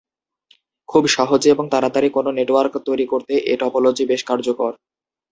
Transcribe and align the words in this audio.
খুব 0.89 1.03
সহজে 1.15 1.47
এবং 1.49 1.65
তাড়াতাড়ি 1.73 2.09
কোনো 2.09 2.29
নেটওয়ার্ক 2.37 2.73
তৈরি 2.87 3.05
করতে 3.07 3.33
এ 3.45 3.53
টপোলজি 3.61 4.03
বেশ 4.11 4.21
কার্যকর। 4.29 4.71